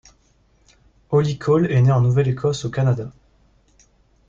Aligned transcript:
Holly 1.11 1.37
Cole 1.37 1.71
est 1.71 1.79
née 1.83 1.91
en 1.91 2.01
Nouvelle-Écosse 2.01 2.65
au 2.65 2.71
Canada. 2.71 3.11